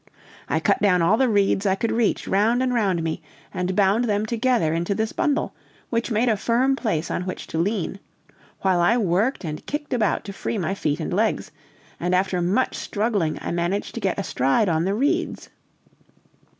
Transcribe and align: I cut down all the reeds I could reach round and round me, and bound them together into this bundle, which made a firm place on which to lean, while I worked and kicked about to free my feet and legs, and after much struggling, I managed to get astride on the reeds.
I 0.49 0.59
cut 0.59 0.81
down 0.81 1.03
all 1.03 1.15
the 1.15 1.29
reeds 1.29 1.67
I 1.67 1.75
could 1.75 1.91
reach 1.91 2.27
round 2.27 2.63
and 2.63 2.73
round 2.73 3.03
me, 3.03 3.21
and 3.53 3.75
bound 3.75 4.05
them 4.05 4.25
together 4.25 4.73
into 4.73 4.95
this 4.95 5.11
bundle, 5.13 5.53
which 5.91 6.09
made 6.09 6.27
a 6.27 6.35
firm 6.35 6.75
place 6.75 7.11
on 7.11 7.21
which 7.27 7.45
to 7.49 7.59
lean, 7.59 7.99
while 8.61 8.79
I 8.79 8.97
worked 8.97 9.45
and 9.45 9.63
kicked 9.67 9.93
about 9.93 10.23
to 10.23 10.33
free 10.33 10.57
my 10.57 10.73
feet 10.73 10.99
and 10.99 11.13
legs, 11.13 11.51
and 11.99 12.15
after 12.15 12.41
much 12.41 12.73
struggling, 12.77 13.37
I 13.43 13.51
managed 13.51 13.93
to 13.93 14.01
get 14.01 14.17
astride 14.17 14.69
on 14.69 14.85
the 14.85 14.95
reeds. 14.95 15.49